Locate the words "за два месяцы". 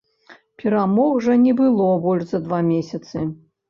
2.35-3.33